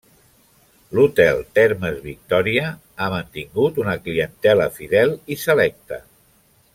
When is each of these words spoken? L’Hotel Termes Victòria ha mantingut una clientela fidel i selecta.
L’Hotel 0.99 1.41
Termes 1.57 1.99
Victòria 2.07 2.71
ha 3.05 3.11
mantingut 3.17 3.77
una 3.85 3.95
clientela 4.07 4.69
fidel 4.79 5.17
i 5.37 5.43
selecta. 5.47 6.05